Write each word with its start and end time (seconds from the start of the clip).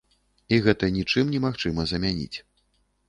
І 0.55 0.57
гэта 0.67 0.89
нічым 0.95 1.29
немагчыма 1.35 1.87
замяніць. 1.93 2.37